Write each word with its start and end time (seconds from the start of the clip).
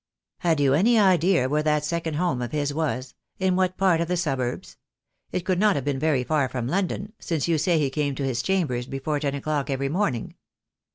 "Had 0.39 0.59
you 0.59 0.73
any 0.73 0.97
idea 0.97 1.47
where 1.47 1.61
that 1.61 1.85
second 1.85 2.15
home 2.15 2.41
of 2.41 2.53
his 2.53 2.73
was— 2.73 3.13
in 3.37 3.55
what 3.55 3.77
part 3.77 4.01
of 4.01 4.07
the 4.07 4.17
suburbs? 4.17 4.75
It 5.31 5.41
could 5.41 5.59
not 5.59 5.75
have 5.75 5.85
been 5.85 5.99
very 5.99 6.23
far 6.23 6.49
from 6.49 6.67
London, 6.67 7.13
since 7.19 7.47
you 7.47 7.59
say 7.59 7.77
he 7.77 7.91
came 7.91 8.15
to 8.15 8.25
his 8.25 8.41
chambers 8.41 8.87
before 8.87 9.19
ten 9.19 9.35
o'clock 9.35 9.69
every 9.69 9.89
morning." 9.89 10.33